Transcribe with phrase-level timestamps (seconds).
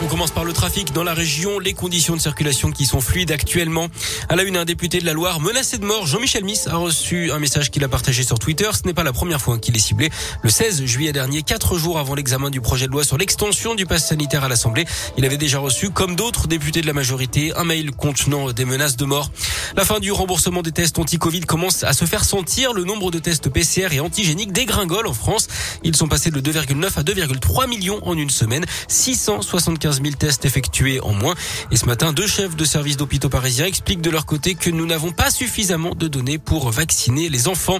[0.00, 3.32] On commence par le trafic dans la région, les conditions de circulation qui sont fluides
[3.32, 3.88] actuellement.
[4.28, 7.32] À la une, un député de la Loire menacé de mort, Jean-Michel Miss, a reçu
[7.32, 8.68] un message qu'il a partagé sur Twitter.
[8.72, 10.10] Ce n'est pas la première fois qu'il est ciblé.
[10.42, 13.86] Le 16 juillet dernier, quatre jours avant l'examen du projet de loi sur l'extension du
[13.86, 14.84] pass sanitaire à l'Assemblée,
[15.16, 18.96] il avait déjà reçu, comme d'autres députés de la majorité, un mail contenant des menaces
[18.96, 19.32] de mort.
[19.76, 22.72] La fin du remboursement des tests anti-Covid commence à se faire sentir.
[22.72, 25.48] Le nombre de tests PCR et antigéniques dégringole en France.
[25.82, 28.64] Ils sont passés de 2,9 à 2,3 millions en une semaine.
[28.86, 31.34] 675 15 000 tests effectués en moins.
[31.70, 34.84] Et ce matin, deux chefs de services d'hôpitaux parisiens expliquent de leur côté que nous
[34.84, 37.78] n'avons pas suffisamment de données pour vacciner les enfants.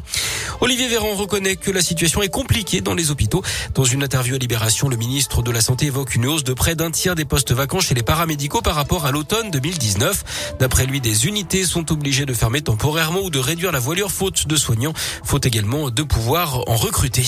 [0.63, 3.43] Olivier Véran reconnaît que la situation est compliquée dans les hôpitaux.
[3.75, 6.75] Dans une interview à Libération, le ministre de la Santé évoque une hausse de près
[6.75, 10.55] d'un tiers des postes vacants chez les paramédicaux par rapport à l'automne 2019.
[10.61, 14.47] D'après lui, des unités sont obligées de fermer temporairement ou de réduire la voilure faute
[14.47, 17.27] de soignants, faute également de pouvoir en recruter.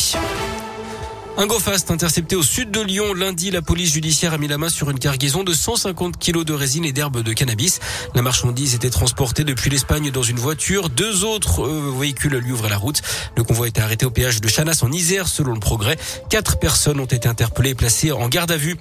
[1.41, 3.15] Un go-fast intercepté au sud de Lyon.
[3.15, 6.53] Lundi, la police judiciaire a mis la main sur une cargaison de 150 kilos de
[6.53, 7.81] résine et d'herbes de cannabis.
[8.15, 10.91] La marchandise était transportée depuis l'Espagne dans une voiture.
[10.91, 13.01] Deux autres euh, véhicules lui ouvraient la route.
[13.39, 15.97] Le convoi était arrêté au péage de Chanas en Isère selon le progrès.
[16.29, 18.77] Quatre personnes ont été interpellées et placées en garde à vue.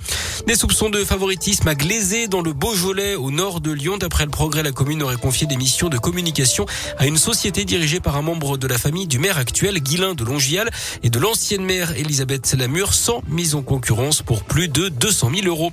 [0.45, 3.97] Des soupçons de favoritisme à Glazé dans le Beaujolais au nord de Lyon.
[3.97, 6.65] D'après le progrès, la commune aurait confié des missions de communication
[6.97, 10.25] à une société dirigée par un membre de la famille du maire actuel, Guilain de
[10.25, 10.69] Longial,
[11.03, 15.31] et de l'ancienne maire Elisabeth la mur sans mise en concurrence pour plus de 200
[15.43, 15.71] 000 euros.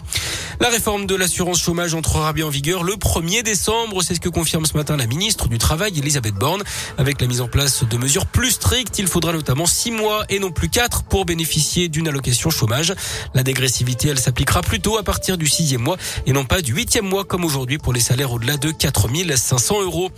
[0.58, 4.02] La réforme de l'assurance chômage entrera bien en vigueur le 1er décembre.
[4.02, 6.62] C'est ce que confirme ce matin la ministre du Travail, Elisabeth Borne.
[6.96, 10.38] Avec la mise en place de mesures plus strictes, il faudra notamment 6 mois et
[10.38, 12.94] non plus 4 pour bénéficier d'une allocation chômage.
[13.34, 17.06] La dégressivité, elle s'appliquera plutôt à partir du sixième mois et non pas du huitième
[17.06, 20.10] mois comme aujourd'hui pour les salaires au-delà de 4 500 euros.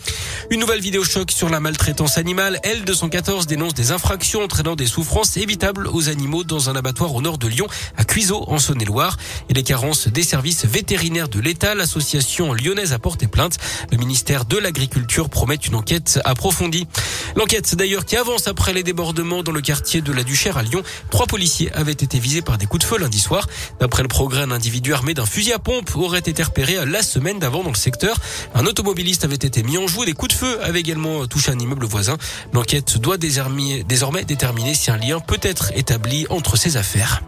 [0.51, 2.61] Une nouvelle vidéo choc sur la maltraitance animale.
[2.63, 7.39] L214 dénonce des infractions entraînant des souffrances évitables aux animaux dans un abattoir au nord
[7.39, 7.67] de Lyon,
[7.97, 9.17] à Cuiseau, en Saône-et-Loire.
[9.49, 13.57] Et les carences des services vétérinaires de l'État, l'association lyonnaise a porté plainte.
[13.91, 16.87] Le ministère de l'Agriculture promet une enquête approfondie.
[17.35, 20.83] L'enquête d'ailleurs qui avance après les débordements dans le quartier de la Duchère à Lyon.
[21.11, 23.47] Trois policiers avaient été visés par des coups de feu lundi soir.
[23.81, 27.39] D'après le progrès, un individu armé d'un fusil à pompe aurait été repéré la semaine
[27.39, 28.19] d'avant dans le secteur.
[28.55, 30.05] Un automobiliste avait été mis en joue.
[30.05, 32.19] Des coups de feu avaient également touché un immeuble voisin.
[32.53, 33.85] L'enquête doit désormais
[34.27, 37.23] déterminer si un lien peut être établi entre ces affaires.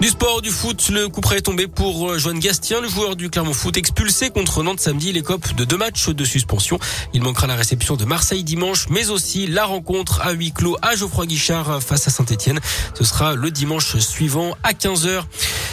[0.00, 3.16] Du sport, du foot, le coup près est tombé pour euh, Joanne Gastien, le joueur
[3.16, 5.12] du Clermont Foot expulsé contre Nantes samedi.
[5.12, 6.78] Les copes de deux matchs de suspension.
[7.12, 10.96] Il manquera la réception de Marseille dimanche, mais aussi la rencontre à huis clos à
[10.96, 12.60] Geoffroy Guichard face à Saint-Etienne.
[12.94, 15.22] Ce sera le dimanche suivant à 15h.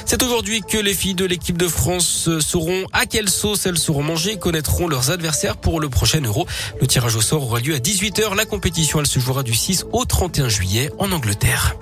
[0.06, 4.04] C'est aujourd'hui que les filles de l'équipe de France sauront à quelle sauce elles seront
[4.04, 6.46] mangées et connaîtront leurs adversaires pour le prochain Euro.
[6.82, 8.36] Le tirage au sort aura lieu à 18h.
[8.36, 11.78] La compétition, elle se jouera du 6 au 31 juillet en Angleterre.